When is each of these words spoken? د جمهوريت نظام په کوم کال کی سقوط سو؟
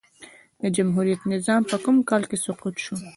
د 0.61 0.63
جمهوريت 0.75 1.21
نظام 1.33 1.61
په 1.69 1.77
کوم 1.83 1.97
کال 2.09 2.23
کی 2.29 2.37
سقوط 2.45 2.75
سو؟ 2.85 2.95